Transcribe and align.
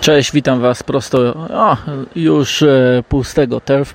Cześć, 0.00 0.32
witam 0.32 0.60
Was 0.60 0.82
prosto 0.82 1.18
o, 1.50 1.76
już 2.16 2.62
e, 2.62 3.02
pustego 3.08 3.60
Turf 3.60 3.94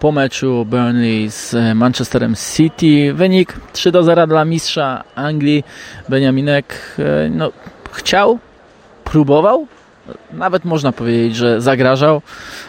po 0.00 0.12
meczu 0.12 0.64
Burnley 0.64 1.30
z 1.30 1.54
e, 1.54 1.74
Manchesterem 1.74 2.34
City. 2.56 3.14
Wynik 3.14 3.56
3 3.72 3.92
do 3.92 4.02
0 4.02 4.26
dla 4.26 4.44
mistrza 4.44 5.04
Anglii. 5.14 5.64
Beniaminek 6.08 6.96
e, 6.98 7.28
no, 7.30 7.52
chciał, 7.92 8.38
próbował, 9.04 9.66
nawet 10.32 10.64
można 10.64 10.92
powiedzieć, 10.92 11.36
że 11.36 11.60
zagrażał, 11.60 12.22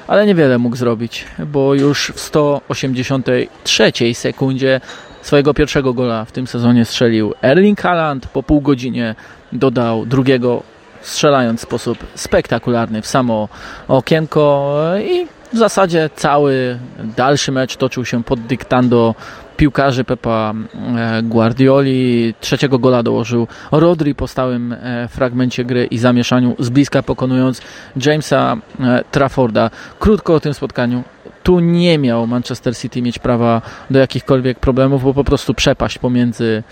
ale 0.08 0.26
niewiele 0.26 0.58
mógł 0.58 0.76
zrobić, 0.76 1.26
bo 1.40 1.74
już 1.74 2.12
w 2.16 2.20
183 2.20 3.92
sekundzie 4.14 4.82
swojego 5.22 5.54
pierwszego 5.54 5.94
gola 5.94 6.26
w 6.26 6.32
tym 6.32 6.48
sezonie 6.48 6.86
strzelił 6.86 7.34
Erling 7.42 7.82
Haaland. 7.82 8.28
Po 8.28 8.44
pół 8.44 8.62
godzinie 8.62 9.16
dodał 9.52 10.06
drugiego 10.06 10.64
strzelając 11.04 11.60
w 11.60 11.64
sposób 11.64 11.98
spektakularny 12.16 13.02
w 13.02 13.08
samo 13.08 13.50
okienko 13.88 14.76
i 15.00 15.28
w 15.54 15.58
zasadzie 15.58 16.10
cały 16.16 16.80
dalszy 17.18 17.52
mecz 17.52 17.78
toczył 17.78 18.06
się 18.06 18.24
pod 18.24 18.40
dyktando 18.40 19.16
piłkarzy 19.58 20.04
Pepa 20.04 20.54
e, 20.98 21.24
Guardioli. 21.24 22.34
Trzeciego 22.40 22.80
gola 22.80 23.04
dołożył 23.04 23.48
Rodri 23.72 24.16
po 24.16 24.28
stałym 24.28 24.74
e, 24.74 25.08
fragmencie 25.08 25.66
gry 25.66 25.86
i 25.86 25.98
zamieszaniu 25.98 26.56
z 26.60 26.70
bliska 26.70 27.04
pokonując 27.04 27.62
Jamesa 28.06 28.58
e, 28.80 29.04
Trafforda. 29.12 29.70
Krótko 30.00 30.36
o 30.36 30.40
tym 30.40 30.54
spotkaniu. 30.54 31.04
Tu 31.44 31.60
nie 31.60 31.98
miał 31.98 32.28
Manchester 32.28 32.78
City 32.78 33.02
mieć 33.02 33.20
prawa 33.20 33.62
do 33.90 34.00
jakichkolwiek 34.00 34.60
problemów, 34.60 35.04
bo 35.04 35.14
po 35.14 35.24
prostu 35.24 35.54
przepaść 35.54 35.98
pomiędzy 35.98 36.64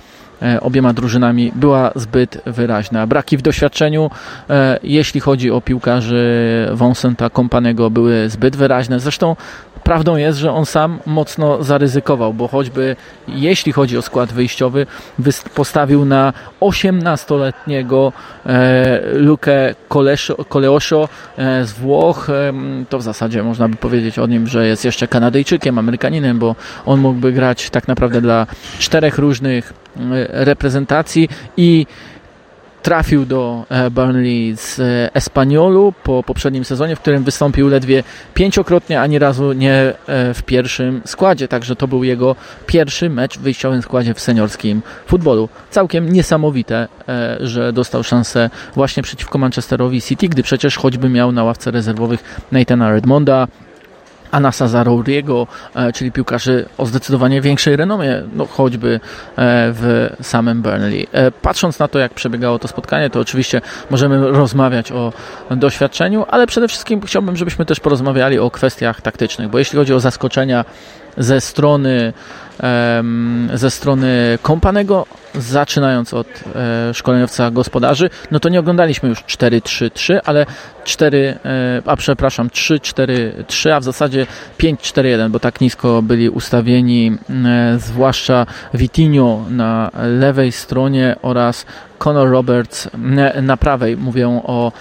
obiema 0.61 0.93
drużynami 0.93 1.51
była 1.55 1.91
zbyt 1.95 2.41
wyraźna. 2.45 3.07
Braki 3.07 3.37
w 3.37 3.41
doświadczeniu, 3.41 4.11
e, 4.49 4.79
jeśli 4.83 5.19
chodzi 5.19 5.51
o 5.51 5.61
piłkarzy 5.61 6.69
Vincenta 6.75 7.29
Kompanego, 7.29 7.89
były 7.89 8.29
zbyt 8.29 8.55
wyraźne. 8.55 8.99
Zresztą 8.99 9.35
Prawdą 9.83 10.15
jest, 10.15 10.39
że 10.39 10.51
on 10.51 10.65
sam 10.65 10.99
mocno 11.05 11.63
zaryzykował, 11.63 12.33
bo 12.33 12.47
choćby 12.47 12.95
jeśli 13.27 13.71
chodzi 13.71 13.97
o 13.97 14.01
skład 14.01 14.33
wyjściowy, 14.33 14.85
postawił 15.55 16.05
na 16.05 16.33
18-letniego 16.61 18.13
e, 18.45 19.01
Lukę 19.13 19.75
Coleosho 20.49 21.09
e, 21.37 21.65
z 21.65 21.71
Włoch. 21.71 22.29
E, 22.29 22.53
to 22.89 22.97
w 22.99 23.01
zasadzie 23.01 23.43
można 23.43 23.69
by 23.69 23.75
powiedzieć 23.75 24.19
o 24.19 24.27
nim, 24.27 24.47
że 24.47 24.67
jest 24.67 24.85
jeszcze 24.85 25.07
Kanadyjczykiem, 25.07 25.77
Amerykaninem, 25.77 26.39
bo 26.39 26.55
on 26.85 26.99
mógłby 26.99 27.31
grać 27.31 27.69
tak 27.69 27.87
naprawdę 27.87 28.21
dla 28.21 28.47
czterech 28.79 29.17
różnych 29.17 29.73
reprezentacji 30.29 31.29
i 31.57 31.85
trafił 32.81 33.25
do 33.25 33.65
e, 33.69 33.91
Burnley 33.91 34.57
z 34.57 34.79
e, 34.79 35.15
Espaniolu 35.15 35.93
po 36.03 36.23
poprzednim 36.23 36.65
sezonie, 36.65 36.95
w 36.95 36.99
którym 36.99 37.23
wystąpił 37.23 37.67
ledwie 37.67 38.03
pięciokrotnie, 38.33 39.01
ani 39.01 39.19
razu 39.19 39.53
nie 39.53 39.73
e, 39.73 39.93
w 40.33 40.43
pierwszym 40.43 41.01
składzie. 41.05 41.47
Także 41.47 41.75
to 41.75 41.87
był 41.87 42.03
jego 42.03 42.35
pierwszy 42.67 43.09
mecz 43.09 43.37
w 43.37 43.41
wyjściowym 43.41 43.81
składzie 43.81 44.13
w 44.13 44.19
seniorskim 44.19 44.81
futbolu. 45.07 45.49
Całkiem 45.69 46.13
niesamowite, 46.13 46.87
że 47.39 47.73
dostał 47.73 48.03
szansę 48.03 48.49
właśnie 48.75 49.03
przeciwko 49.03 49.37
Manchesterowi 49.37 50.01
City, 50.01 50.27
gdy 50.27 50.43
przecież 50.43 50.77
choćby 50.77 51.09
miał 51.09 51.31
na 51.31 51.43
ławce 51.43 51.71
rezerwowych 51.71 52.23
Nathana 52.51 52.91
Redmonda, 52.91 53.47
Anasa 54.31 54.67
Zarouriego, 54.67 55.47
e, 55.75 55.93
czyli 55.93 56.11
piłkarzy 56.11 56.65
o 56.77 56.85
zdecydowanie 56.85 57.41
większej 57.41 57.75
renomie, 57.75 58.23
no 58.33 58.45
choćby 58.45 58.93
e, 58.93 58.99
w 59.73 60.09
samym 60.21 60.61
Burnley. 60.61 61.07
E, 61.11 61.31
patrząc 61.31 61.79
na 61.79 61.87
to, 61.87 61.99
jak 61.99 62.13
przebiegało 62.13 62.59
to 62.59 62.67
spotkanie, 62.67 63.09
to 63.09 63.19
oczywiście 63.19 63.61
możemy 63.89 64.31
rozmawiać 64.31 64.91
o 64.91 65.13
doświadczeniu, 65.51 66.25
ale 66.29 66.47
przede 66.47 66.67
wszystkim 66.67 67.01
chciałbym, 67.01 67.37
żebyśmy 67.37 67.65
też 67.65 67.79
porozmawiali 67.79 68.39
o 68.39 68.51
kwestiach 68.51 69.01
taktycznych, 69.01 69.49
bo 69.49 69.59
jeśli 69.59 69.77
chodzi 69.77 69.93
o 69.93 69.99
zaskoczenia 69.99 70.65
ze 71.17 71.41
strony 71.41 72.13
ze 73.53 73.71
strony 73.71 74.37
Kompanego, 74.41 75.05
zaczynając 75.35 76.13
od 76.13 76.27
e, 76.55 76.93
szkoleniowca 76.93 77.51
gospodarzy, 77.51 78.09
no 78.31 78.39
to 78.39 78.49
nie 78.49 78.59
oglądaliśmy 78.59 79.09
już 79.09 79.19
4-3-3, 79.19 80.19
ale 80.25 80.45
4, 80.83 81.37
e, 81.45 81.81
a 81.85 81.95
przepraszam, 81.95 82.47
3-4-3, 82.47 83.69
a 83.69 83.79
w 83.79 83.83
zasadzie 83.83 84.27
5-4-1, 84.59 85.29
bo 85.29 85.39
tak 85.39 85.61
nisko 85.61 86.01
byli 86.01 86.29
ustawieni, 86.29 87.17
e, 87.29 87.79
zwłaszcza 87.79 88.45
Vitinho 88.73 89.45
na 89.49 89.91
lewej 90.03 90.51
stronie 90.51 91.15
oraz 91.21 91.65
Conor 91.97 92.29
Roberts 92.29 92.89
na 93.41 93.57
prawej, 93.57 93.97
mówię 93.97 94.27
o 94.29 94.71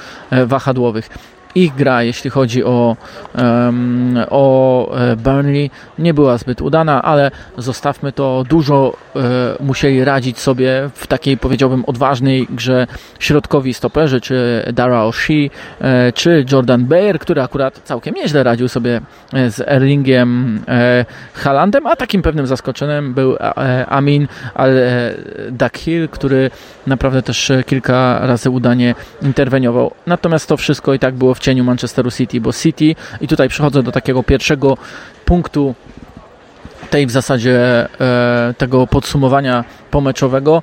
wahadłowych. 0.46 1.08
Ich 1.54 1.74
gra, 1.74 2.02
jeśli 2.02 2.30
chodzi 2.30 2.64
o, 2.64 2.96
um, 3.34 4.18
o 4.30 4.59
e, 4.88 5.16
Burnley, 5.16 5.70
nie 5.98 6.14
była 6.14 6.38
zbyt 6.38 6.62
udana, 6.62 7.02
ale 7.02 7.30
zostawmy 7.58 8.12
to. 8.12 8.44
Dużo 8.48 8.92
e, 9.16 9.20
musieli 9.60 10.04
radzić 10.04 10.38
sobie 10.38 10.90
w 10.94 11.06
takiej, 11.06 11.36
powiedziałbym, 11.36 11.84
odważnej 11.84 12.46
grze 12.50 12.86
środkowi 13.18 13.74
stoperzy, 13.74 14.20
czy 14.20 14.64
Dara 14.72 15.02
O'Shea, 15.04 15.50
e, 15.80 16.12
czy 16.12 16.44
Jordan 16.52 16.84
Bayer, 16.84 17.18
który 17.18 17.42
akurat 17.42 17.80
całkiem 17.84 18.14
nieźle 18.14 18.42
radził 18.42 18.68
sobie 18.68 19.00
z 19.32 19.60
Erlingiem 19.60 20.60
Haalandem, 21.34 21.86
a 21.86 21.96
takim 21.96 22.22
pewnym 22.22 22.46
zaskoczeniem 22.46 23.14
był 23.14 23.36
Amin 23.86 24.28
al-Dakhil, 24.54 26.08
który 26.08 26.50
naprawdę 26.86 27.22
też 27.22 27.52
kilka 27.66 28.18
razy 28.26 28.50
udanie 28.50 28.94
interweniował. 29.22 29.90
Natomiast 30.06 30.48
to 30.48 30.56
wszystko 30.56 30.94
i 30.94 30.98
tak 30.98 31.14
było 31.14 31.34
w 31.34 31.38
cieniu 31.38 31.64
Manchesteru 31.64 32.10
City, 32.10 32.40
bo 32.40 32.52
City, 32.52 32.94
i 33.20 33.28
tutaj 33.28 33.48
przechodzę 33.48 33.82
do 33.82 33.92
takiego 33.92 34.22
pierwszego 34.22 34.69
punktu 35.24 35.74
tej 36.90 37.06
w 37.06 37.10
zasadzie 37.10 37.88
e, 38.00 38.54
tego 38.58 38.86
podsumowania 38.86 39.64
pomeczowego, 39.90 40.62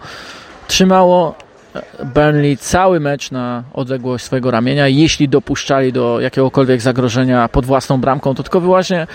trzymało 0.67 1.35
e, 1.75 2.05
Burnley 2.05 2.57
cały 2.57 2.99
mecz 2.99 3.31
na 3.31 3.63
odległość 3.73 4.25
swojego 4.25 4.51
ramienia. 4.51 4.87
Jeśli 4.87 5.29
dopuszczali 5.29 5.93
do 5.93 6.19
jakiegokolwiek 6.19 6.81
zagrożenia 6.81 7.49
pod 7.49 7.65
własną 7.65 8.01
bramką, 8.01 8.35
to 8.35 8.43
tylko 8.43 8.59
wyłącznie, 8.59 9.07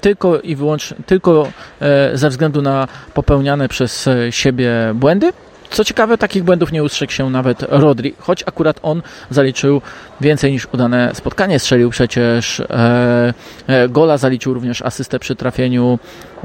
tylko 0.00 0.40
i 0.40 0.56
wyłącznie, 0.56 0.96
tylko 1.06 1.46
e, 1.80 2.10
ze 2.18 2.28
względu 2.28 2.62
na 2.62 2.88
popełniane 3.14 3.68
przez 3.68 4.08
siebie 4.30 4.72
błędy. 4.94 5.32
Co 5.70 5.84
ciekawe, 5.84 6.18
takich 6.18 6.44
błędów 6.44 6.72
nie 6.72 6.82
ustrzegł 6.82 7.12
się 7.12 7.30
nawet 7.30 7.62
Rodri, 7.68 8.14
choć 8.18 8.42
akurat 8.46 8.80
on 8.82 9.02
zaliczył 9.30 9.82
więcej 10.20 10.52
niż 10.52 10.68
udane 10.72 11.10
spotkanie. 11.14 11.58
Strzelił 11.58 11.90
przecież 11.90 12.60
e, 12.60 13.34
e, 13.66 13.88
gola, 13.88 14.18
zaliczył 14.18 14.54
również 14.54 14.82
asystę 14.82 15.18
przy 15.18 15.36
trafieniu, 15.36 15.98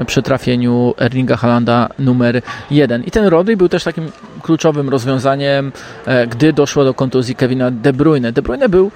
przy 0.07 0.21
trafieniu 0.21 0.93
Erlinga 0.97 1.37
Halanda 1.37 1.89
numer 1.99 2.41
jeden. 2.71 3.03
I 3.03 3.11
ten 3.11 3.25
Rodri 3.25 3.57
był 3.57 3.69
też 3.69 3.83
takim 3.83 4.11
kluczowym 4.41 4.89
rozwiązaniem, 4.89 5.71
e, 6.05 6.27
gdy 6.27 6.53
doszło 6.53 6.83
do 6.83 6.93
kontuzji 6.93 7.35
Kevina 7.35 7.71
De 7.71 7.93
Bruyne. 7.93 8.31
De 8.31 8.41
Bruyne 8.41 8.69
był 8.69 8.91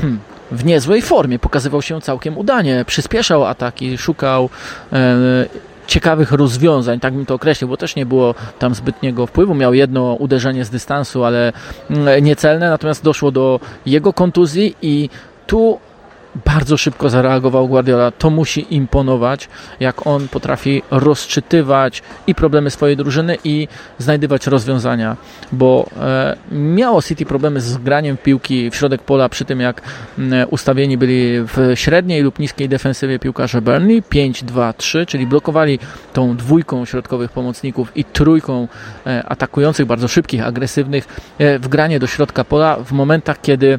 hmm, 0.00 0.18
w 0.52 0.64
niezłej 0.64 1.02
formie, 1.02 1.38
pokazywał 1.38 1.82
się 1.82 2.00
całkiem 2.00 2.38
udanie, 2.38 2.84
przyspieszał 2.86 3.44
ataki, 3.44 3.98
szukał 3.98 4.50
e, 4.92 5.16
ciekawych 5.88 6.32
rozwiązań, 6.32 7.00
tak 7.00 7.14
bym 7.14 7.26
to 7.26 7.34
określił, 7.34 7.68
bo 7.68 7.76
też 7.76 7.96
nie 7.96 8.06
było 8.06 8.34
tam 8.58 8.74
zbytniego 8.74 9.26
wpływu. 9.26 9.54
Miał 9.54 9.74
jedno 9.74 10.14
uderzenie 10.14 10.64
z 10.64 10.70
dystansu, 10.70 11.24
ale 11.24 11.52
mm, 11.90 12.24
niecelne, 12.24 12.70
natomiast 12.70 13.04
doszło 13.04 13.30
do 13.30 13.60
jego 13.86 14.12
kontuzji 14.12 14.76
i 14.82 15.08
tu 15.46 15.78
bardzo 16.44 16.76
szybko 16.76 17.10
zareagował 17.10 17.68
Guardiola. 17.68 18.10
To 18.10 18.30
musi 18.30 18.74
imponować, 18.74 19.48
jak 19.80 20.06
on 20.06 20.28
potrafi 20.28 20.82
rozczytywać 20.90 22.02
i 22.26 22.34
problemy 22.34 22.70
swojej 22.70 22.96
drużyny 22.96 23.38
i 23.44 23.68
znajdywać 23.98 24.46
rozwiązania, 24.46 25.16
bo 25.52 25.90
e, 26.00 26.36
miało 26.52 27.02
City 27.02 27.26
problemy 27.26 27.60
z 27.60 27.76
graniem 27.76 28.16
piłki 28.16 28.70
w 28.70 28.76
środek 28.76 29.02
pola 29.02 29.28
przy 29.28 29.44
tym, 29.44 29.60
jak 29.60 29.82
ustawieni 30.50 30.98
byli 30.98 31.40
w 31.40 31.72
średniej 31.74 32.22
lub 32.22 32.38
niskiej 32.38 32.68
defensywie 32.68 33.18
piłkarze 33.18 33.62
Burnley 33.62 34.02
5-2-3, 34.02 35.06
czyli 35.06 35.26
blokowali 35.26 35.78
tą 36.12 36.36
dwójką 36.36 36.84
środkowych 36.84 37.30
pomocników 37.30 37.96
i 37.96 38.04
trójką 38.04 38.68
e, 39.06 39.24
atakujących, 39.26 39.86
bardzo 39.86 40.08
szybkich, 40.08 40.46
agresywnych 40.46 41.06
e, 41.38 41.58
w 41.58 41.68
granie 41.68 41.98
do 41.98 42.06
środka 42.06 42.44
pola 42.44 42.76
w 42.76 42.92
momentach, 42.92 43.40
kiedy 43.40 43.78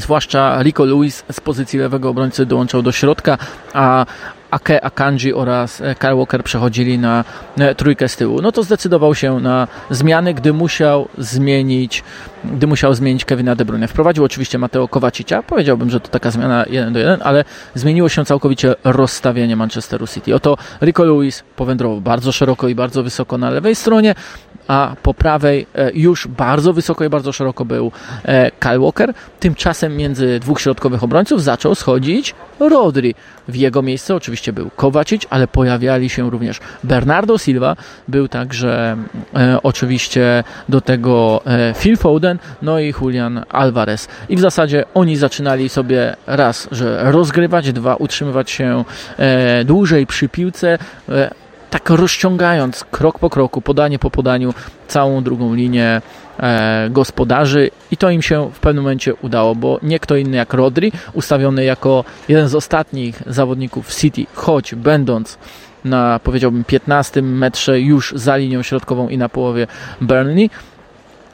Zwłaszcza 0.00 0.62
Rico 0.62 0.84
Lewis 0.84 1.24
z 1.32 1.40
pozycji 1.40 1.78
lewego 1.78 2.08
obrońcy 2.10 2.46
dołączał 2.46 2.82
do 2.82 2.92
środka, 2.92 3.38
a 3.72 4.06
Ake 4.50 4.84
Akanji 4.84 5.34
oraz 5.34 5.82
Kyle 5.98 6.16
Walker 6.16 6.44
przechodzili 6.44 6.98
na 6.98 7.24
e, 7.58 7.74
trójkę 7.74 8.08
z 8.08 8.16
tyłu. 8.16 8.42
No 8.42 8.52
to 8.52 8.62
zdecydował 8.62 9.14
się 9.14 9.40
na 9.40 9.68
zmiany, 9.90 10.34
gdy 10.34 10.52
musiał 10.52 11.08
zmienić, 11.18 12.04
gdy 12.44 12.66
musiał 12.66 12.94
zmienić 12.94 13.24
Kevina 13.24 13.54
De 13.54 13.64
Bruyne. 13.64 13.88
Wprowadził 13.88 14.24
oczywiście 14.24 14.58
Mateo 14.58 14.88
Kowacicia. 14.88 15.42
Powiedziałbym, 15.42 15.90
że 15.90 16.00
to 16.00 16.08
taka 16.08 16.30
zmiana 16.30 16.64
1 16.70 16.92
do 16.92 16.98
1, 16.98 17.20
ale 17.22 17.44
zmieniło 17.74 18.08
się 18.08 18.24
całkowicie 18.24 18.74
rozstawienie 18.84 19.56
Manchesteru 19.56 20.06
City. 20.06 20.34
Oto 20.34 20.56
Rico 20.82 21.04
Lewis 21.04 21.42
powędrował 21.56 22.00
bardzo 22.00 22.32
szeroko 22.32 22.68
i 22.68 22.74
bardzo 22.74 23.02
wysoko 23.02 23.38
na 23.38 23.50
lewej 23.50 23.74
stronie. 23.74 24.14
a 24.68 24.96
po 25.02 25.14
prawej 25.14 25.66
e, 25.74 25.90
już 25.94 26.26
bardzo 26.26 26.72
wysoko 26.72 27.04
i 27.04 27.08
bardzo 27.08 27.32
szeroko 27.32 27.64
był 27.64 27.92
e, 28.24 28.50
Kyle 28.50 28.78
Walker. 28.78 29.14
Tymczasem 29.40 29.96
między 29.96 30.40
dwóch 30.40 30.60
środkowych 30.60 31.04
obrońców 31.04 31.42
zaczął 31.42 31.74
schodzić 31.74 32.34
Rodri. 32.60 33.14
W 33.48 33.56
jego 33.56 33.82
miejsce 33.82 34.14
oczywiście 34.14 34.52
był 34.52 34.70
Kowacic, 34.76 35.22
ale 35.30 35.46
pojawiali 35.46 36.08
się 36.08 36.30
również 36.30 36.60
Bernardo 36.84 37.38
Silva, 37.38 37.76
był 38.08 38.28
także 38.28 38.96
e, 39.34 39.62
oczywiście 39.62 40.44
do 40.68 40.80
tego 40.80 41.42
Phil 41.74 41.96
Foden, 41.96 42.27
no 42.62 42.80
i 42.80 42.94
Julian 43.00 43.44
Alvarez. 43.48 44.08
I 44.28 44.36
w 44.36 44.40
zasadzie 44.40 44.84
oni 44.94 45.16
zaczynali 45.16 45.68
sobie 45.68 46.16
raz, 46.26 46.68
że 46.72 47.12
rozgrywać, 47.12 47.72
dwa, 47.72 47.96
utrzymywać 47.96 48.50
się 48.50 48.84
e, 49.18 49.64
dłużej 49.64 50.06
przy 50.06 50.28
piłce, 50.28 50.78
e, 51.08 51.30
tak 51.70 51.90
rozciągając 51.90 52.84
krok 52.84 53.18
po 53.18 53.30
kroku, 53.30 53.60
podanie 53.60 53.98
po 53.98 54.10
podaniu 54.10 54.54
całą 54.88 55.22
drugą 55.22 55.54
linię 55.54 56.02
e, 56.40 56.88
gospodarzy 56.90 57.70
i 57.90 57.96
to 57.96 58.10
im 58.10 58.22
się 58.22 58.50
w 58.52 58.60
pewnym 58.60 58.84
momencie 58.84 59.14
udało, 59.14 59.54
bo 59.54 59.78
nie 59.82 59.98
kto 59.98 60.16
inny 60.16 60.36
jak 60.36 60.54
Rodri, 60.54 60.92
ustawiony 61.12 61.64
jako 61.64 62.04
jeden 62.28 62.48
z 62.48 62.54
ostatnich 62.54 63.22
zawodników 63.26 63.94
City, 63.94 64.26
choć 64.34 64.74
będąc 64.74 65.38
na 65.84 66.20
powiedziałbym 66.24 66.64
15 66.64 67.22
metrze 67.22 67.80
już 67.80 68.12
za 68.16 68.36
linią 68.36 68.62
środkową 68.62 69.08
i 69.08 69.18
na 69.18 69.28
połowie 69.28 69.66
Burnley, 70.00 70.50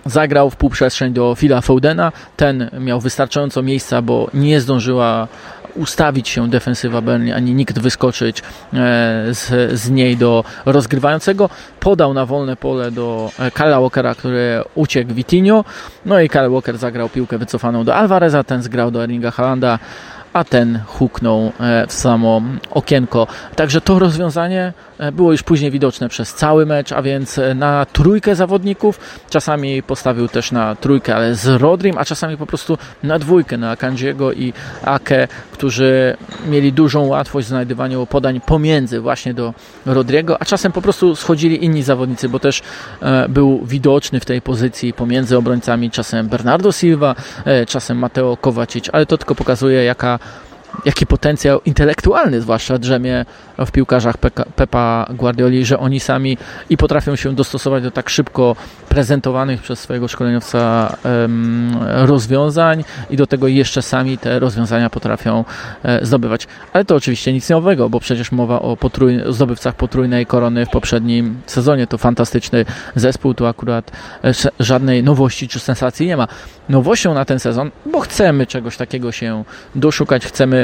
zagrał 0.06 0.51
w 0.51 0.56
półprzestrzeń 0.56 1.12
do 1.12 1.35
Phila 1.35 1.61
Fodena. 1.61 2.12
Ten 2.37 2.71
miał 2.81 3.01
wystarczająco 3.01 3.62
miejsca, 3.62 4.03
bo 4.03 4.31
nie 4.35 4.61
zdążyła 4.61 5.29
ustawić 5.75 6.29
się 6.29 6.49
defensywa 6.49 7.01
Burnley, 7.01 7.33
ani 7.33 7.55
nikt 7.55 7.79
wyskoczyć 7.79 8.39
e, 8.39 8.43
z, 9.31 9.73
z 9.81 9.91
niej 9.91 10.17
do 10.17 10.45
rozgrywającego. 10.67 11.51
Podał 11.81 12.15
na 12.15 12.27
wolne 12.27 12.56
pole 12.56 12.91
do 12.91 13.31
e, 13.39 13.51
Kyla 13.51 13.81
Walkera, 13.81 14.15
który 14.15 14.62
uciekł 14.75 15.15
Vitinho. 15.15 15.65
No 16.06 16.21
i 16.21 16.29
Kyle 16.29 16.51
Walker 16.51 16.79
zagrał 16.79 17.09
piłkę 17.09 17.39
wycofaną 17.39 17.85
do 17.85 17.95
Alvareza, 17.95 18.45
ten 18.45 18.62
zgrał 18.62 18.91
do 18.91 19.03
Erlinga 19.03 19.31
Halanda 19.31 19.79
a 20.35 20.45
ten 20.45 20.81
huknął 20.87 21.53
e, 21.61 21.87
w 21.87 21.93
samo 21.93 22.43
okienko. 22.71 23.27
Także 23.57 23.81
to 23.81 23.99
rozwiązanie 23.99 24.73
e, 24.99 25.13
było 25.13 25.33
już 25.33 25.43
później 25.43 25.71
widoczne 25.71 26.09
przez 26.09 26.35
cały 26.35 26.67
mecz, 26.67 26.93
a 26.93 27.03
więc 27.03 27.39
e, 27.39 27.55
na 27.55 27.87
trójkę 27.87 28.35
zawodników, 28.35 29.01
czasami 29.31 29.83
postawił 29.83 30.29
też 30.29 30.53
na 30.53 30.75
trójkę, 30.75 31.17
ale 31.17 31.35
z 31.35 31.47
Rodrim, 31.47 31.99
a 31.99 32.05
czasami 32.05 32.37
po 32.37 32.47
prostu 32.47 32.79
na 33.03 33.19
dwójkę, 33.19 33.57
na 33.57 33.77
Kandziego 33.77 34.33
i 34.33 34.53
Ake, 34.85 35.29
którzy 35.53 36.17
mieli 36.47 36.73
dużą 36.73 37.07
łatwość 37.07 37.47
w 37.47 37.49
znajdywaniu 37.49 38.07
podań 38.07 38.41
pomiędzy 38.41 39.01
właśnie 39.01 39.35
do 39.35 39.55
Rodriego, 39.87 40.43
a 40.43 40.45
czasem 40.45 40.73
po 40.73 40.83
prostu 40.83 41.17
schodzili 41.17 41.65
inni 41.65 41.83
zawodnicy, 41.83 42.29
bo 42.29 42.39
też 42.39 42.63
był 43.29 43.67
widoczny 43.67 44.21
w 44.21 44.25
tej 44.25 44.43
pozycji 44.43 44.93
pomiędzy 44.93 45.39
obrońcami 45.39 45.91
czasem 45.91 46.29
Bernardo 46.29 46.73
Silva, 46.73 47.15
czasem 47.67 47.99
Mateo 47.99 48.37
Kovacic, 48.37 48.89
ale 48.93 49.07
to 49.07 49.19
tylko 49.19 49.35
pokazuje 49.35 49.85
jaka 49.85 50.19
jaki 50.85 51.06
potencjał 51.06 51.61
intelektualny 51.65 52.41
zwłaszcza 52.41 52.79
drzemie 52.79 53.25
w 53.59 53.71
piłkarzach 53.71 54.17
Pepa 54.56 55.06
Guardioli, 55.11 55.65
że 55.65 55.79
oni 55.79 56.00
sami 56.00 56.38
i 56.71 56.76
potrafią 56.76 57.17
się 57.17 57.35
dostosować 57.35 57.82
do 57.82 57.91
tak 57.91 58.11
szybko 58.11 58.56
prezentowanych 58.88 59.62
przez 59.62 59.79
swojego 59.79 60.09
szkoleniowca 60.09 60.97
rozwiązań 61.85 62.85
i 63.11 63.17
do 63.17 63.26
tego 63.26 63.49
jeszcze 63.49 63.82
sami 63.82 64.19
te 64.19 64.38
rozwiązania 64.38 64.91
potrafią 64.91 65.44
e, 65.82 66.06
zdobywać. 66.06 66.47
Ale 66.73 66.85
to 66.85 66.97
oczywiście 66.97 67.32
nic 67.32 67.50
nowego, 67.50 67.88
bo 67.88 68.00
przecież 68.00 68.32
mowa 68.32 68.62
o 68.62 68.77
potrój- 68.77 69.32
zdobywcach 69.32 69.75
potrójnej 69.75 70.27
korony 70.27 70.67
w 70.67 70.70
poprzednim 70.70 71.41
sezonie. 71.47 71.87
To 71.87 71.99
fantastyczny 71.99 72.65
zespół, 72.94 73.35
tu 73.35 73.47
akurat 73.47 73.91
e, 74.25 74.32
żadnej 74.61 75.03
nowości 75.03 75.49
czy 75.49 75.61
sensacji 75.61 76.06
nie 76.06 76.17
ma. 76.17 76.29
Nowością 76.69 77.15
na 77.15 77.25
ten 77.25 77.38
sezon, 77.38 77.70
bo 77.93 78.00
chcemy 78.00 78.47
czegoś 78.47 78.77
takiego 78.77 79.12
się 79.12 79.44
doszukać, 79.75 80.27
chcemy 80.27 80.64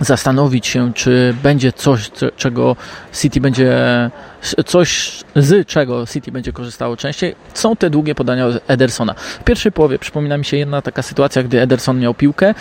zastanowić 0.00 0.66
się, 0.66 0.92
czy 0.92 1.34
będzie 1.42 1.72
coś, 1.72 2.10
czego 2.36 2.76
City 3.12 3.40
będzie, 3.40 3.70
coś 4.66 5.20
z 5.36 5.68
czego 5.68 6.06
City 6.06 6.32
będzie 6.32 6.52
korzystało 6.52 6.96
częściej, 6.96 7.34
są 7.54 7.76
te 7.76 7.90
długie 7.90 8.14
podania 8.14 8.46
Edersona. 8.68 9.14
W 9.14 9.44
pierwszej 9.44 9.72
połowie 9.72 9.98
przypomina 9.98 10.38
mi 10.38 10.44
się 10.44 10.56
jedna 10.56 10.82
taka 10.82 11.02
sytuacja, 11.02 11.42
gdy 11.42 11.60
Ederson 11.60 12.00
miał 12.00 12.14
piłkę. 12.14 12.54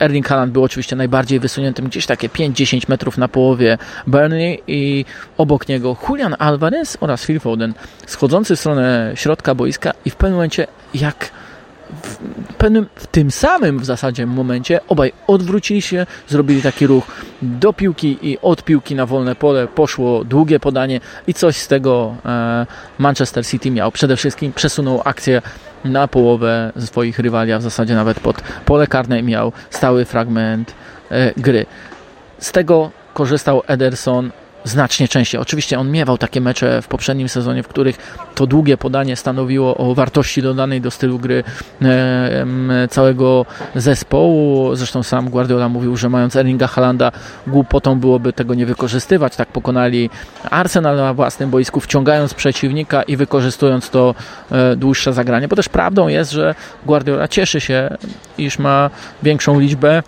Erling 0.00 0.28
Haaland 0.28 0.52
był 0.52 0.64
oczywiście 0.64 0.96
najbardziej 0.96 1.40
wysuniętym, 1.40 1.86
gdzieś 1.86 2.06
takie 2.06 2.28
5-10 2.28 2.88
metrów 2.88 3.18
na 3.18 3.28
połowie 3.28 3.78
Burnley 4.06 4.62
i 4.66 5.04
obok 5.38 5.68
niego 5.68 5.96
Julian 6.08 6.36
Alvarez 6.38 6.96
oraz 7.00 7.26
Phil 7.26 7.40
Foden 7.40 7.74
schodzący 8.06 8.56
w 8.56 8.60
stronę 8.60 9.12
środka 9.14 9.54
boiska 9.54 9.92
i 10.04 10.10
w 10.10 10.16
pewnym 10.16 10.34
momencie 10.34 10.66
jak 10.94 11.30
w, 12.02 12.54
pewnym, 12.54 12.86
w 12.94 13.06
tym 13.06 13.30
samym 13.30 13.78
w 13.78 13.84
zasadzie 13.84 14.26
momencie 14.26 14.80
obaj 14.88 15.12
odwrócili 15.26 15.82
się, 15.82 16.06
zrobili 16.28 16.62
taki 16.62 16.86
ruch 16.86 17.06
do 17.42 17.72
piłki 17.72 18.18
i 18.22 18.38
od 18.42 18.64
piłki 18.64 18.94
na 18.94 19.06
wolne 19.06 19.34
pole 19.34 19.66
poszło 19.66 20.24
długie 20.24 20.60
podanie 20.60 21.00
i 21.26 21.34
coś 21.34 21.56
z 21.56 21.68
tego 21.68 22.16
e, 22.24 22.66
Manchester 22.98 23.46
City 23.46 23.70
miał. 23.70 23.92
Przede 23.92 24.16
wszystkim 24.16 24.52
przesunął 24.52 25.02
akcję 25.04 25.42
na 25.84 26.08
połowę 26.08 26.72
swoich 26.78 27.18
rywali, 27.18 27.52
a 27.52 27.58
w 27.58 27.62
zasadzie 27.62 27.94
nawet 27.94 28.20
pod 28.20 28.42
pole 28.64 28.86
karne 28.86 29.22
miał 29.22 29.52
stały 29.70 30.04
fragment 30.04 30.74
e, 31.10 31.32
gry. 31.36 31.66
Z 32.38 32.52
tego 32.52 32.90
korzystał 33.14 33.62
Ederson 33.66 34.30
znacznie 34.66 35.08
częściej. 35.08 35.40
Oczywiście 35.40 35.78
on 35.78 35.90
miewał 35.90 36.18
takie 36.18 36.40
mecze 36.40 36.82
w 36.82 36.88
poprzednim 36.88 37.28
sezonie, 37.28 37.62
w 37.62 37.68
których 37.68 37.96
to 38.34 38.46
długie 38.46 38.76
podanie 38.76 39.16
stanowiło 39.16 39.76
o 39.76 39.94
wartości 39.94 40.42
dodanej 40.42 40.80
do 40.80 40.90
stylu 40.90 41.18
gry 41.18 41.44
e, 41.82 42.88
całego 42.90 43.46
zespołu. 43.74 44.76
Zresztą 44.76 45.02
sam 45.02 45.30
Guardiola 45.30 45.68
mówił, 45.68 45.96
że 45.96 46.08
mając 46.08 46.36
Erlinga 46.36 46.66
Halanda 46.66 47.12
głupotą 47.46 48.00
byłoby 48.00 48.32
tego 48.32 48.54
nie 48.54 48.66
wykorzystywać. 48.66 49.36
Tak 49.36 49.48
pokonali 49.48 50.10
Arsenal 50.50 50.96
na 50.96 51.14
własnym 51.14 51.50
boisku, 51.50 51.80
wciągając 51.80 52.34
przeciwnika 52.34 53.02
i 53.02 53.16
wykorzystując 53.16 53.90
to 53.90 54.14
e, 54.50 54.76
dłuższe 54.76 55.12
zagranie. 55.12 55.48
Bo 55.48 55.56
też 55.56 55.68
prawdą 55.68 56.08
jest, 56.08 56.30
że 56.30 56.54
Guardiola 56.86 57.28
cieszy 57.28 57.60
się, 57.60 57.96
iż 58.38 58.58
ma 58.58 58.90
większą 59.22 59.60
liczbę 59.60 60.02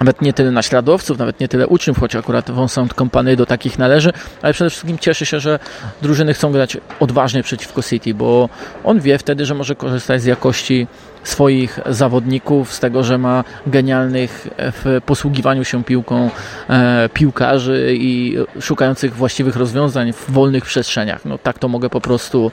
nawet 0.00 0.22
nie 0.22 0.32
tyle 0.32 0.50
naśladowców, 0.50 1.18
nawet 1.18 1.40
nie 1.40 1.48
tyle 1.48 1.66
uczniów, 1.66 1.98
choć 2.00 2.16
akurat 2.16 2.50
Vincent 2.50 2.94
Company 2.94 3.36
do 3.36 3.46
takich 3.46 3.78
należy, 3.78 4.12
ale 4.42 4.52
przede 4.52 4.70
wszystkim 4.70 4.98
cieszy 4.98 5.26
się, 5.26 5.40
że 5.40 5.58
drużyny 6.02 6.34
chcą 6.34 6.52
grać 6.52 6.76
odważnie 7.00 7.42
przeciwko 7.42 7.82
City, 7.82 8.14
bo 8.14 8.48
on 8.84 9.00
wie 9.00 9.18
wtedy, 9.18 9.46
że 9.46 9.54
może 9.54 9.74
korzystać 9.74 10.22
z 10.22 10.24
jakości 10.24 10.86
swoich 11.24 11.80
zawodników, 11.86 12.72
z 12.72 12.80
tego, 12.80 13.04
że 13.04 13.18
ma 13.18 13.44
genialnych 13.66 14.48
w 14.58 15.00
posługiwaniu 15.06 15.64
się 15.64 15.84
piłką 15.84 16.30
e, 16.68 17.08
piłkarzy 17.14 17.94
i 17.96 18.36
szukających 18.60 19.16
właściwych 19.16 19.56
rozwiązań 19.56 20.12
w 20.12 20.30
wolnych 20.30 20.64
przestrzeniach. 20.64 21.24
No 21.24 21.38
tak 21.38 21.58
to 21.58 21.68
mogę 21.68 21.90
po 21.90 22.00
prostu 22.00 22.52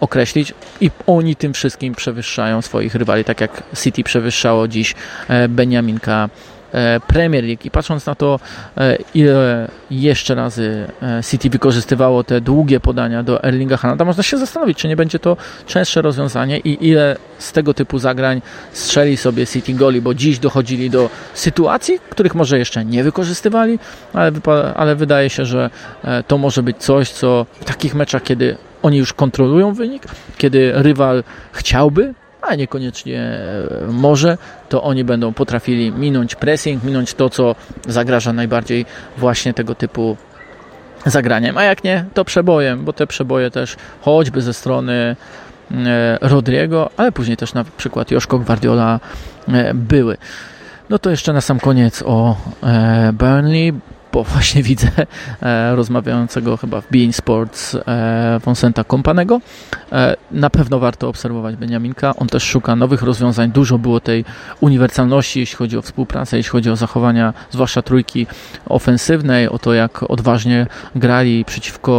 określić 0.00 0.54
i 0.80 0.90
oni 1.06 1.36
tym 1.36 1.52
wszystkim 1.52 1.94
przewyższają 1.94 2.62
swoich 2.62 2.94
rywali, 2.94 3.24
tak 3.24 3.40
jak 3.40 3.62
City 3.82 4.04
przewyższało 4.04 4.68
dziś 4.68 4.94
e, 5.28 5.48
Beniaminka 5.48 6.28
Premier 7.06 7.44
League. 7.44 7.60
I 7.64 7.70
patrząc 7.70 8.06
na 8.06 8.14
to, 8.14 8.40
e, 8.76 8.98
ile 9.14 9.68
jeszcze 9.90 10.34
razy 10.34 10.86
e, 11.02 11.22
City 11.30 11.50
wykorzystywało 11.50 12.24
te 12.24 12.40
długie 12.40 12.80
podania 12.80 13.22
do 13.22 13.44
Erlinga 13.44 13.76
Hanada, 13.76 14.04
można 14.04 14.22
się 14.22 14.38
zastanowić, 14.38 14.78
czy 14.78 14.88
nie 14.88 14.96
będzie 14.96 15.18
to 15.18 15.36
częstsze 15.66 16.02
rozwiązanie 16.02 16.58
i 16.58 16.88
ile 16.88 17.16
z 17.38 17.52
tego 17.52 17.74
typu 17.74 17.98
zagrań 17.98 18.42
strzeli 18.72 19.16
sobie 19.16 19.46
City 19.46 19.72
goli, 19.72 20.00
bo 20.00 20.14
dziś 20.14 20.38
dochodzili 20.38 20.90
do 20.90 21.10
sytuacji, 21.34 21.98
których 22.10 22.34
może 22.34 22.58
jeszcze 22.58 22.84
nie 22.84 23.04
wykorzystywali, 23.04 23.78
ale, 24.12 24.32
ale 24.76 24.96
wydaje 24.96 25.30
się, 25.30 25.44
że 25.44 25.70
to 26.26 26.38
może 26.38 26.62
być 26.62 26.76
coś, 26.76 27.10
co 27.10 27.46
w 27.60 27.64
takich 27.64 27.94
meczach, 27.94 28.22
kiedy 28.22 28.56
oni 28.82 28.98
już 28.98 29.12
kontrolują 29.12 29.74
wynik, 29.74 30.02
kiedy 30.38 30.72
rywal 30.74 31.24
chciałby 31.52 32.14
a 32.48 32.54
niekoniecznie 32.54 33.20
e, 33.20 33.86
może, 33.88 34.38
to 34.68 34.82
oni 34.82 35.04
będą 35.04 35.32
potrafili 35.32 35.92
minąć 35.92 36.34
pressing, 36.34 36.84
minąć 36.84 37.14
to, 37.14 37.30
co 37.30 37.54
zagraża 37.88 38.32
najbardziej 38.32 38.86
właśnie 39.16 39.54
tego 39.54 39.74
typu 39.74 40.16
zagraniem. 41.06 41.58
A 41.58 41.64
jak 41.64 41.84
nie, 41.84 42.04
to 42.14 42.24
przebojem, 42.24 42.84
bo 42.84 42.92
te 42.92 43.06
przeboje 43.06 43.50
też 43.50 43.76
choćby 44.00 44.42
ze 44.42 44.54
strony 44.54 45.16
e, 45.70 46.18
Rodriego, 46.20 46.90
ale 46.96 47.12
później 47.12 47.36
też 47.36 47.54
na 47.54 47.64
przykład 47.76 48.10
Joszko 48.10 48.38
Guardiola 48.38 49.00
e, 49.48 49.74
były. 49.74 50.16
No 50.90 50.98
to 50.98 51.10
jeszcze 51.10 51.32
na 51.32 51.40
sam 51.40 51.60
koniec 51.60 52.02
o 52.06 52.36
Burnley. 53.12 53.72
Bo 54.14 54.24
właśnie 54.34 54.62
widzę 54.62 54.88
e, 55.42 55.76
rozmawiającego 55.76 56.56
chyba 56.56 56.80
w 56.80 56.90
Bein 56.90 57.12
Sports 57.12 57.74
e, 57.74 58.40
Vincenta 58.46 58.84
Kompanego. 58.84 59.40
E, 59.92 60.16
na 60.30 60.50
pewno 60.50 60.78
warto 60.78 61.08
obserwować 61.08 61.56
Beniaminka. 61.56 62.16
On 62.16 62.28
też 62.28 62.42
szuka 62.42 62.76
nowych 62.76 63.02
rozwiązań. 63.02 63.50
Dużo 63.50 63.78
było 63.78 64.00
tej 64.00 64.24
uniwersalności, 64.60 65.40
jeśli 65.40 65.56
chodzi 65.56 65.78
o 65.78 65.82
współpracę, 65.82 66.36
jeśli 66.36 66.50
chodzi 66.50 66.70
o 66.70 66.76
zachowania, 66.76 67.34
zwłaszcza 67.50 67.82
trójki 67.82 68.26
ofensywnej, 68.66 69.48
o 69.48 69.58
to, 69.58 69.74
jak 69.74 70.02
odważnie 70.10 70.66
grali 70.96 71.44
przeciwko 71.44 71.94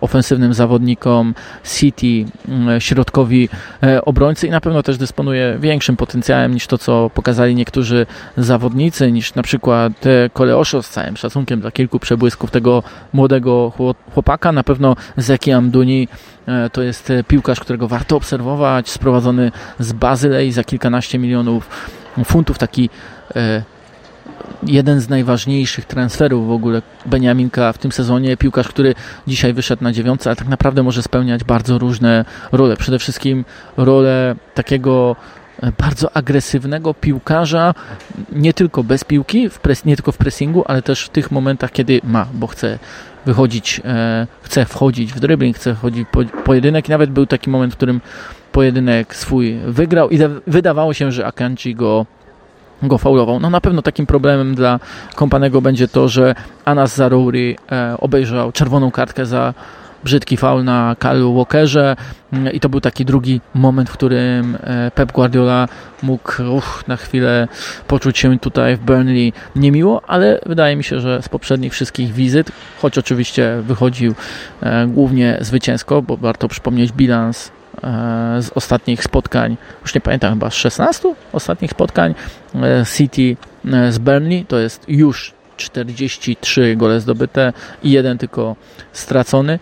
ofensywnym 0.00 0.54
zawodnikom 0.54 1.34
City, 1.64 2.24
mm, 2.48 2.80
środkowi 2.80 3.48
e, 3.82 4.04
obrońcy 4.04 4.46
i 4.46 4.50
na 4.50 4.60
pewno 4.60 4.82
też 4.82 4.98
dysponuje 4.98 5.58
większym 5.60 5.96
potencjałem 5.96 6.54
niż 6.54 6.66
to, 6.66 6.78
co 6.78 7.10
pokazali 7.14 7.54
niektórzy 7.54 8.06
zawodnicy, 8.36 9.12
niż 9.12 9.34
na 9.34 9.42
przykład 9.42 9.92
Koleoszo 10.32 10.82
z 10.82 10.90
całym 10.90 11.16
szacunkiem 11.16 11.51
dla 11.60 11.70
kilku 11.70 11.98
przebłysków 11.98 12.50
tego 12.50 12.82
młodego 13.12 13.72
chłopaka. 14.14 14.52
Na 14.52 14.62
pewno 14.62 14.96
Zeki 15.16 15.52
Amduni 15.52 16.08
e, 16.46 16.70
to 16.70 16.82
jest 16.82 17.12
piłkarz, 17.28 17.60
którego 17.60 17.88
warto 17.88 18.16
obserwować, 18.16 18.90
sprowadzony 18.90 19.52
z 19.78 19.92
Bazylei 19.92 20.52
za 20.52 20.64
kilkanaście 20.64 21.18
milionów 21.18 21.68
funtów, 22.24 22.58
taki 22.58 22.90
e, 23.36 23.62
jeden 24.66 25.00
z 25.00 25.08
najważniejszych 25.08 25.84
transferów 25.84 26.48
w 26.48 26.50
ogóle 26.50 26.82
Beniaminka 27.06 27.72
w 27.72 27.78
tym 27.78 27.92
sezonie. 27.92 28.36
Piłkarz, 28.36 28.68
który 28.68 28.94
dzisiaj 29.26 29.52
wyszedł 29.52 29.84
na 29.84 29.92
dziewiątce, 29.92 30.30
ale 30.30 30.36
tak 30.36 30.48
naprawdę 30.48 30.82
może 30.82 31.02
spełniać 31.02 31.44
bardzo 31.44 31.78
różne 31.78 32.24
role. 32.52 32.76
Przede 32.76 32.98
wszystkim 32.98 33.44
rolę 33.76 34.34
takiego 34.54 35.16
e, 35.16 35.41
bardzo 35.78 36.16
agresywnego 36.16 36.94
piłkarza, 36.94 37.74
nie 38.32 38.54
tylko 38.54 38.84
bez 38.84 39.04
piłki, 39.04 39.50
pres, 39.62 39.84
nie 39.84 39.96
tylko 39.96 40.12
w 40.12 40.16
pressingu, 40.16 40.64
ale 40.66 40.82
też 40.82 41.04
w 41.04 41.08
tych 41.08 41.30
momentach, 41.30 41.72
kiedy 41.72 42.00
ma, 42.04 42.26
bo 42.34 42.46
chce 42.46 42.78
wychodzić, 43.26 43.80
e, 43.84 44.26
chce 44.42 44.64
wchodzić 44.64 45.12
w 45.12 45.20
dribbling, 45.20 45.56
chce 45.56 45.74
wchodzić 45.74 46.08
po, 46.12 46.24
pojedynek 46.24 46.88
nawet 46.88 47.10
był 47.10 47.26
taki 47.26 47.50
moment, 47.50 47.72
w 47.72 47.76
którym 47.76 48.00
pojedynek 48.52 49.16
swój 49.16 49.58
wygrał 49.66 50.10
i 50.10 50.18
wydawało 50.46 50.94
się, 50.94 51.12
że 51.12 51.26
Akanji 51.26 51.74
go 51.74 52.06
go 52.82 52.98
faulował. 52.98 53.40
No 53.40 53.50
na 53.50 53.60
pewno 53.60 53.82
takim 53.82 54.06
problemem 54.06 54.54
dla 54.54 54.80
kompanego 55.14 55.60
będzie 55.60 55.88
to, 55.88 56.08
że 56.08 56.34
Anas 56.64 56.96
Zarouri 56.96 57.56
e, 57.72 57.94
obejrzał 58.00 58.52
czerwoną 58.52 58.90
kartkę 58.90 59.26
za 59.26 59.54
brzydki 60.04 60.36
faul 60.36 60.64
na 60.64 60.96
Kalu 60.98 61.34
Walkerze. 61.34 61.96
Mm, 62.32 62.52
i 62.52 62.60
to 62.60 62.68
był 62.68 62.80
taki 62.80 63.04
drugi 63.04 63.40
moment, 63.54 63.90
w 63.90 63.92
którym 63.92 64.58
e, 64.60 64.90
Pep 64.90 65.12
Guardiola 65.12 65.68
mógł 66.02 66.32
uch, 66.56 66.84
na 66.88 66.96
chwilę 66.96 67.48
poczuć 67.86 68.18
się 68.18 68.38
tutaj 68.38 68.76
w 68.76 68.80
Burnley 68.80 69.32
niemiło, 69.56 70.02
ale 70.06 70.40
wydaje 70.46 70.76
mi 70.76 70.84
się, 70.84 71.00
że 71.00 71.22
z 71.22 71.28
poprzednich 71.28 71.72
wszystkich 71.72 72.12
wizyt, 72.12 72.52
choć 72.82 72.98
oczywiście 72.98 73.62
wychodził 73.62 74.14
e, 74.62 74.86
głównie 74.86 75.38
zwycięsko, 75.40 76.02
bo 76.02 76.16
warto 76.16 76.48
przypomnieć 76.48 76.92
bilans 76.92 77.50
E, 77.82 78.42
z 78.42 78.50
ostatnich 78.54 79.04
spotkań, 79.04 79.56
już 79.82 79.94
nie 79.94 80.00
pamiętam, 80.00 80.32
chyba 80.32 80.50
z 80.50 80.54
16 80.54 81.14
ostatnich 81.32 81.70
spotkań 81.70 82.14
City 82.96 83.36
z 83.90 83.98
Burnley, 83.98 84.44
to 84.44 84.58
jest 84.58 84.84
już 84.88 85.32
43 85.62 86.76
gole 86.76 87.00
zdobyte 87.00 87.52
i 87.82 87.90
jeden 87.90 88.18
tylko 88.18 88.56
stracony, 88.92 89.58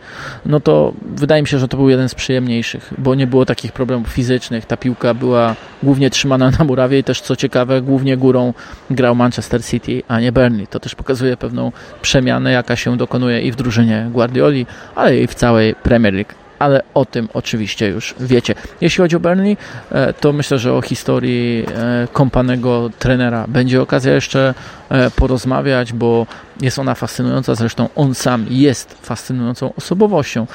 no 0.47 0.61
to 0.61 0.92
wydaje 1.16 1.42
mi 1.42 1.49
się, 1.49 1.59
że 1.59 1.69
to 1.69 1.76
był 1.76 1.88
jeden 1.88 2.09
z 2.09 2.14
przyjemniejszych, 2.14 2.95
bo 2.99 3.14
nie 3.14 3.26
było 3.26 3.47
takich 3.47 3.73
problemów 3.73 4.09
fizycznych. 4.09 4.66
Ta 4.66 4.76
piłka 4.76 5.14
była 5.14 5.57
głównie 5.83 6.11
trzymana 6.11 6.50
na 6.59 6.64
murawie 6.64 6.99
i 6.99 7.04
też 7.04 7.21
co 7.21 7.37
ciekawe, 7.37 7.83
głównie 7.83 8.16
górą 8.16 8.54
grał 8.90 9.14
Manchester 9.14 9.64
City, 9.64 10.02
a 10.09 10.21
nie 10.21 10.33
Burnley. 10.33 10.66
To 10.66 10.80
też 10.80 10.95
pokazuje 10.95 11.37
pewną 11.37 11.73
przemianę, 12.02 12.52
jaka 12.52 12.76
się 12.76 12.97
dokonuje 12.97 13.42
i 13.42 13.52
w 13.52 13.57
drużynie 13.57 14.09
Guardioli, 14.12 14.66
ale 14.95 15.19
i 15.19 15.26
w 15.26 15.35
całej 15.35 15.75
Premier 15.75 16.14
League 16.14 16.39
ale 16.61 16.83
o 16.95 17.05
tym 17.05 17.29
oczywiście 17.35 17.88
już 17.88 18.14
wiecie. 18.21 18.55
Jeśli 18.81 19.02
chodzi 19.02 19.17
o 19.17 19.21
Burnley, 19.21 19.57
e, 19.93 20.12
to 20.12 20.33
myślę, 20.33 20.59
że 20.59 20.75
o 20.75 20.83
historii 20.83 21.67
e, 21.75 22.09
kompanego 22.12 22.90
trenera 22.99 23.45
będzie 23.49 23.83
okazja 23.83 24.14
jeszcze 24.14 24.55
e, 24.88 25.11
porozmawiać, 25.11 25.93
bo 25.93 26.26
jest 26.61 26.79
ona 26.79 26.95
fascynująca, 26.95 27.55
zresztą 27.55 27.88
on 27.97 28.14
sam 28.14 28.47
jest 28.50 28.99
fascynującą 29.02 29.75
osobowością, 29.75 30.47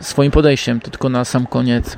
swoim 0.00 0.30
podejściem, 0.30 0.80
to 0.80 0.90
tylko 0.90 1.08
na 1.08 1.24
sam 1.24 1.46
koniec 1.46 1.96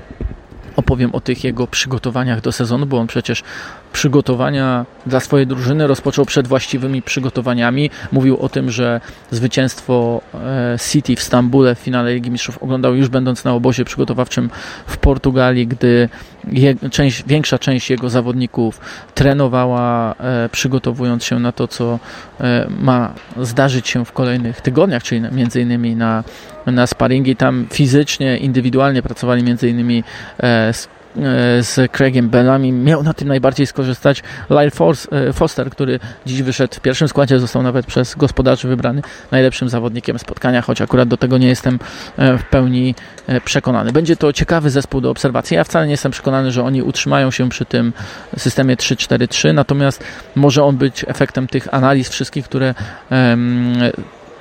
opowiem 0.77 1.15
o 1.15 1.21
tych 1.21 1.45
jego 1.45 1.67
przygotowaniach 1.67 2.41
do 2.41 2.53
sezonu, 2.53 2.87
bo 2.87 2.99
on 2.99 3.07
przecież 3.07 3.43
przygotowania 3.93 4.87
dla 5.07 5.21
swojej 5.21 5.47
drużyny 5.47 5.87
rozpoczął 5.87 6.25
przed 6.25 6.49
właściwymi 6.49 7.03
przygotowaniami. 7.03 7.91
Mówił 8.13 8.37
o 8.37 8.49
tym, 8.49 8.71
że 8.71 9.01
zwycięstwo 9.31 10.21
e, 10.35 10.77
City 10.91 11.17
w 11.17 11.23
Stambule 11.23 11.75
w 11.75 11.79
finale 11.79 12.15
Ligi 12.15 12.31
Mistrzów 12.31 12.63
oglądał 12.63 12.95
już 12.95 13.09
będąc 13.09 13.45
na 13.45 13.53
obozie 13.53 13.85
przygotowawczym 13.85 14.51
w 14.87 14.97
Portugalii, 14.97 15.67
gdy 15.67 16.09
je, 16.53 16.75
część, 16.91 17.25
większa 17.27 17.59
część 17.59 17.91
jego 17.91 18.11
zawodników 18.11 18.81
trenowała, 19.15 20.15
e, 20.21 20.49
przygotowując 20.49 21.25
się 21.25 21.39
na 21.39 21.53
to, 21.53 21.69
co 21.69 21.99
e, 22.41 22.67
ma 22.81 23.15
zdarzyć 23.41 23.89
się 23.89 24.05
w 24.05 24.13
kolejnych 24.13 24.61
tygodniach, 24.61 25.03
czyli 25.03 25.21
między 25.33 25.61
innymi 25.61 25.97
na, 25.97 26.25
na 26.67 26.87
sparingi. 26.87 27.37
Tam 27.37 27.67
fizycznie, 27.73 28.39
indywidualnie 28.39 29.03
pracowali 29.03 29.43
między 29.43 29.69
innymi 29.69 30.05
z 30.73 30.89
z 31.61 31.93
Craigiem 31.93 32.29
Bellami. 32.29 32.73
Miał 32.73 33.03
na 33.03 33.15
tym 33.15 33.29
najbardziej 33.29 33.67
skorzystać 33.67 34.23
Lyle 34.51 34.71
e, 35.13 35.33
Foster, 35.33 35.71
który 35.71 36.01
dziś 36.27 36.43
wyszedł 36.43 36.75
w 36.75 36.81
pierwszym 36.81 37.09
składzie, 37.09 37.41
został 37.41 37.63
nawet 37.63 37.87
przez 37.87 38.15
gospodarzy 38.15 38.69
wybrany 38.69 39.03
najlepszym 39.31 39.69
zawodnikiem 39.69 40.19
spotkania, 40.19 40.63
choć 40.63 40.81
akurat 40.81 41.09
do 41.09 41.17
tego 41.17 41.39
nie 41.39 41.49
jestem 41.49 41.79
e, 42.17 42.39
w 42.39 42.45
pełni 42.45 42.95
przekonany. 43.45 43.93
Będzie 43.93 44.17
to 44.17 44.33
ciekawy 44.33 44.71
zespół 44.71 45.01
do 45.01 45.11
obserwacji. 45.11 45.55
Ja 45.55 45.65
wcale 45.65 45.87
nie 45.87 45.91
jestem 45.91 46.13
przekonany, 46.13 46.51
że 46.51 46.65
oni 46.65 46.83
utrzymają 46.83 47.31
się 47.31 47.49
przy 47.49 47.65
tym 47.65 47.93
systemie 48.37 48.77
3-4-3, 48.77 49.55
natomiast 49.55 50.05
może 50.35 50.65
on 50.65 50.77
być 50.77 51.05
efektem 51.09 51.47
tych 51.47 51.75
analiz 51.75 52.09
wszystkich, 52.09 52.45
które 52.45 52.75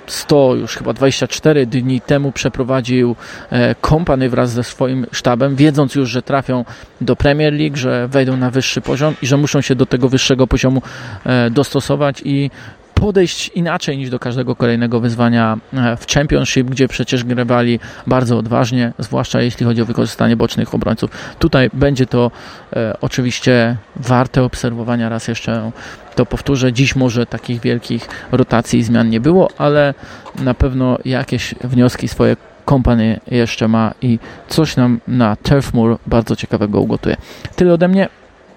100, 0.07 0.55
już 0.55 0.75
chyba 0.75 0.93
24 0.93 1.65
dni 1.65 2.01
temu 2.01 2.31
przeprowadził 2.31 3.15
e, 3.49 3.75
kompany 3.75 4.29
wraz 4.29 4.51
ze 4.51 4.63
swoim 4.63 5.05
sztabem, 5.11 5.55
wiedząc 5.55 5.95
już, 5.95 6.09
że 6.09 6.21
trafią 6.21 6.65
do 7.01 7.15
Premier 7.15 7.53
League, 7.53 7.77
że 7.77 8.07
wejdą 8.07 8.37
na 8.37 8.51
wyższy 8.51 8.81
poziom 8.81 9.15
i 9.21 9.27
że 9.27 9.37
muszą 9.37 9.61
się 9.61 9.75
do 9.75 9.85
tego 9.85 10.09
wyższego 10.09 10.47
poziomu 10.47 10.81
e, 11.25 11.49
dostosować 11.49 12.21
i 12.25 12.51
podejść 12.99 13.51
inaczej 13.55 13.97
niż 13.97 14.09
do 14.09 14.19
każdego 14.19 14.55
kolejnego 14.55 14.99
wyzwania 14.99 15.57
e, 15.73 15.97
w 15.97 16.07
Championship, 16.07 16.69
gdzie 16.69 16.87
przecież 16.87 17.23
grywali 17.23 17.79
bardzo 18.07 18.37
odważnie, 18.37 18.93
zwłaszcza 18.99 19.41
jeśli 19.41 19.65
chodzi 19.65 19.81
o 19.81 19.85
wykorzystanie 19.85 20.35
bocznych 20.35 20.75
obrońców. 20.75 21.11
Tutaj 21.39 21.69
będzie 21.73 22.05
to 22.05 22.31
e, 22.73 22.97
oczywiście 23.01 23.75
warte 23.95 24.43
obserwowania. 24.43 25.09
Raz 25.09 25.27
jeszcze 25.27 25.71
to 26.15 26.25
powtórzę, 26.25 26.73
dziś 26.73 26.95
może 26.95 27.25
takich 27.25 27.61
wielkich 27.61 28.07
rotacji 28.31 28.79
i 28.79 28.83
zmian 28.83 29.09
nie 29.09 29.19
było, 29.19 29.49
ale 29.57 29.93
na 30.39 30.53
pewno 30.53 30.97
jakieś 31.05 31.55
wnioski 31.63 32.07
swoje 32.07 32.35
kompany 32.65 33.19
jeszcze 33.27 33.67
ma 33.67 33.93
i 34.01 34.19
coś 34.47 34.75
nam 34.75 34.99
na 35.07 35.35
Turf 35.35 35.73
Moor 35.73 35.97
bardzo 36.07 36.35
ciekawego 36.35 36.81
ugotuje. 36.81 37.17
Tyle 37.55 37.73
ode 37.73 37.87
mnie 37.87 38.09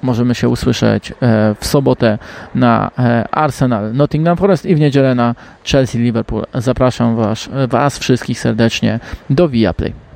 możemy 0.02 0.34
się 0.34 0.48
usłyszeć 0.48 1.12
e, 1.12 1.14
w 1.60 1.66
sobotę 1.66 2.18
na 2.54 2.90
e, 2.98 3.28
Arsenal 3.30 3.94
Nottingham 3.94 4.36
Forest 4.36 4.66
i 4.66 4.74
w 4.74 4.80
niedzielę 4.80 5.14
na 5.14 5.34
Chelsea 5.64 5.98
Liverpool. 5.98 6.46
Zapraszam 6.54 7.16
was, 7.16 7.48
was 7.68 7.98
wszystkich 7.98 8.40
serdecznie 8.40 9.00
do 9.30 9.48
Viaplay. 9.48 10.09